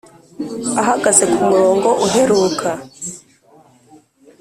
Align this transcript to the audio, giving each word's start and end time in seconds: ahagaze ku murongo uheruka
ahagaze 0.81 1.23
ku 1.33 1.39
murongo 1.49 1.89
uheruka 2.05 2.69